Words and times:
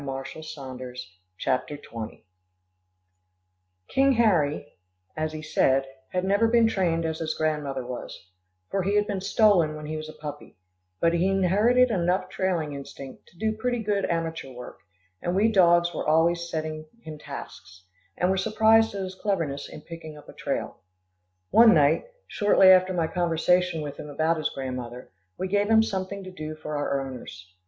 CHAPTER 0.01 0.17
XX 0.39 0.57
THE 0.57 1.45
REFORMED 1.75 1.83
SHOWMAN 1.85 2.21
King 3.87 4.13
Harry, 4.13 4.73
as 5.15 5.31
he 5.31 5.43
said, 5.43 5.85
had 6.11 6.23
never 6.23 6.47
been 6.47 6.65
trained 6.67 7.05
as 7.05 7.19
his 7.19 7.35
grandmother 7.35 7.85
was, 7.85 8.19
for 8.71 8.81
he 8.81 8.95
had 8.95 9.05
been 9.05 9.21
stolen 9.21 9.75
when 9.75 9.85
he 9.85 9.95
was 9.97 10.09
a 10.09 10.13
puppy, 10.13 10.57
but 10.99 11.13
he 11.13 11.27
inherited 11.27 11.91
enough 11.91 12.29
trailing 12.29 12.73
instinct 12.73 13.27
to 13.27 13.37
do 13.37 13.55
pretty 13.55 13.77
good 13.77 14.05
amateur 14.09 14.51
work, 14.51 14.79
and 15.21 15.35
we 15.35 15.51
dogs 15.51 15.93
were 15.93 16.07
always 16.09 16.49
setting 16.49 16.87
him 17.03 17.19
tasks, 17.19 17.85
and 18.17 18.31
were 18.31 18.37
surprised 18.37 18.95
at 18.95 19.01
his 19.03 19.13
cleverness 19.13 19.69
in 19.69 19.81
picking 19.81 20.17
up 20.17 20.27
a 20.27 20.33
trail. 20.33 20.79
One 21.51 21.75
night, 21.75 22.05
shortly 22.27 22.69
after 22.71 22.91
my 22.91 23.05
conversation 23.05 23.83
with 23.83 23.97
him 23.97 24.09
about 24.09 24.37
his 24.37 24.49
grandmother, 24.49 25.11
we 25.37 25.47
gave 25.47 25.69
him 25.69 25.83
something 25.83 26.23
to 26.23 26.31
do 26.31 26.55
for 26.55 26.75
our 26.75 26.99
owners. 27.05 27.53